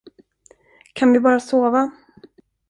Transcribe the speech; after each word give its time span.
Kan 0.93 1.13
vi 1.13 1.19
bara 1.19 1.39
sova? 1.39 1.91